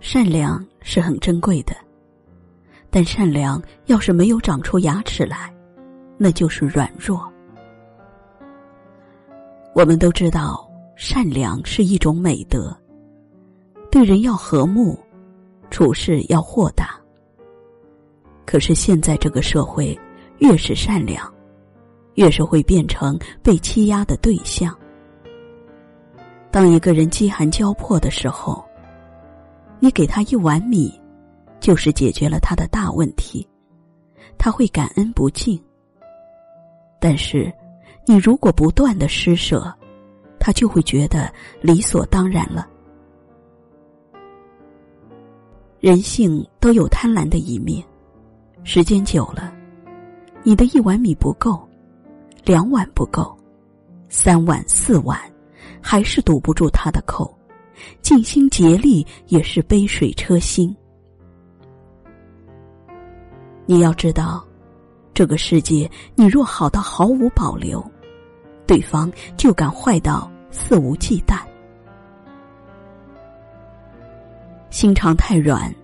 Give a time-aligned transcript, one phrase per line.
[0.00, 1.74] 善良是很珍贵的，
[2.88, 5.52] 但善良要是没有长出牙齿来，
[6.16, 7.30] 那就是软弱。
[9.74, 12.76] 我们都知道，善良是一种美德，
[13.90, 14.98] 对人要和睦，
[15.70, 16.98] 处事要豁达。
[18.46, 19.98] 可是现在这个社会，
[20.38, 21.30] 越是善良，
[22.14, 24.76] 越是会变成被欺压的对象。
[26.50, 28.64] 当一个人饥寒交迫的时候，
[29.80, 30.92] 你给他一碗米，
[31.60, 33.46] 就是解决了他的大问题，
[34.36, 35.60] 他会感恩不尽。
[37.00, 37.52] 但是，
[38.04, 39.72] 你如果不断的施舍，
[40.40, 42.68] 他就会觉得理所当然了。
[45.78, 47.84] 人性都有贪婪的一面，
[48.64, 49.54] 时间久了，
[50.42, 51.56] 你的一碗米不够，
[52.44, 53.38] 两碗不够，
[54.08, 55.20] 三碗四碗，
[55.80, 57.37] 还是堵不住他的口。
[58.00, 60.74] 尽心竭力也是杯水车薪。
[63.66, 64.44] 你要知道，
[65.12, 67.84] 这个世界，你若好到毫无保留，
[68.66, 71.38] 对方就敢坏到肆无忌惮。
[74.70, 75.74] 心肠太软，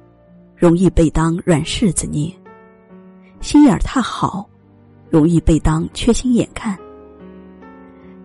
[0.57, 2.31] 容易被当软柿子捏；
[3.41, 4.49] 心眼儿太好，
[5.11, 6.79] 容易被当缺心眼看。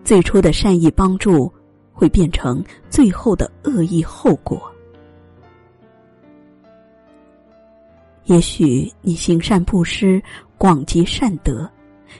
[0.04, 1.52] 最初的善意帮助。
[2.00, 4.72] 会变成最后的恶意后果。
[8.24, 10.22] 也许你行善布施、
[10.56, 11.70] 广结善德、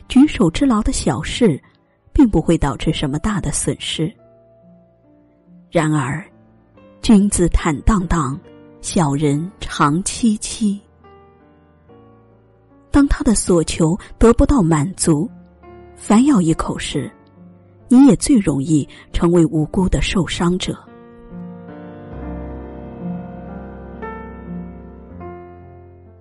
[0.07, 1.59] 举手之劳的小事，
[2.13, 4.15] 并不会导致什么大的损失。
[5.71, 6.23] 然而，
[7.01, 8.39] 君子坦荡荡，
[8.83, 10.79] 小人长戚戚。
[12.91, 15.27] 当他的所求得不到满足，
[15.97, 17.11] 反咬一口时。
[17.93, 20.79] 你也最容易成为无辜的受伤者。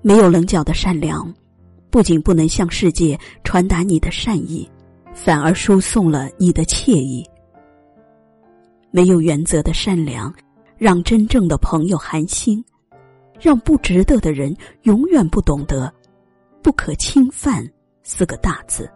[0.02, 1.32] 没有棱角的善良，
[1.92, 4.68] 不仅不能向世界传达你的善意，
[5.14, 7.24] 反而输送了你的惬意。
[8.90, 10.34] 没有原则的善良，
[10.76, 12.66] 让真正的朋友寒心，
[13.40, 15.94] 让不值得的人永远不懂得
[16.64, 17.64] “不可侵犯”
[18.02, 18.90] 四个大字。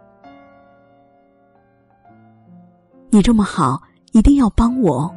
[3.14, 3.80] 你这么好，
[4.10, 5.08] 一定要帮我。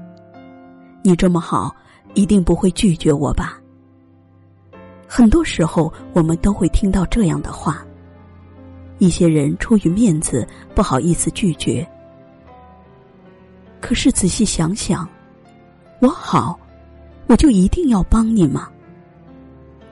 [1.02, 1.76] 你这么好，
[2.14, 3.60] 一定不会拒绝我吧？
[5.08, 7.84] 很多时候，我们都会听到这样的话。
[9.00, 11.84] 一些人出于面子，不好意思拒绝。
[13.82, 15.10] 可是仔细想想，
[16.00, 16.56] 我好，
[17.26, 18.70] 我就一定要帮你吗？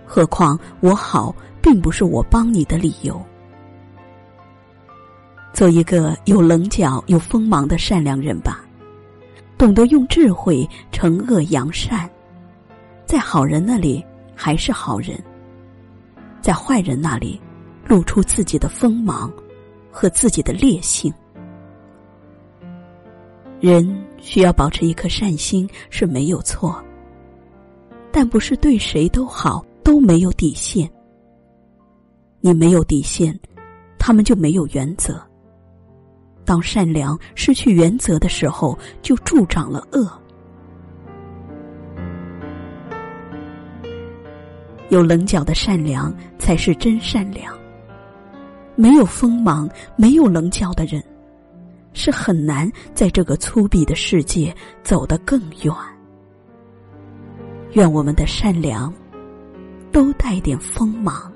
[0.06, 3.20] 何况我好，并不是我帮你的理由。
[5.54, 8.66] 做一个有棱角、有锋芒的善良人吧，
[9.58, 12.10] 懂得用智慧惩恶扬善，
[13.06, 15.18] 在好人那里还是好人，
[16.42, 17.40] 在坏人那里
[17.88, 19.32] 露出自己的锋芒
[19.90, 21.14] 和自己的烈性。
[23.62, 26.84] 人需要保持一颗善心是没有错，
[28.12, 30.90] 但不是对谁都好都没有底线。
[32.42, 33.40] 你没有底线，
[33.98, 35.20] 他们就没有原则。
[36.46, 40.08] 当善良失去原则的时候，就助长了恶。
[44.90, 47.54] 有棱角的善良才是真善良。
[48.76, 51.04] 没有锋芒、没有棱角的人，
[51.94, 55.74] 是很难在这个粗鄙的世界走得更远。
[57.72, 58.94] 愿我们的善良，
[59.92, 61.32] 都带点锋芒。